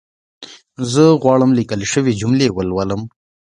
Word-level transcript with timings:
زه 0.91 1.03
غواړم 1.21 1.49
ليکل 1.57 1.81
شوې 1.91 2.11
جملي 2.21 2.47
ولولم 2.51 3.01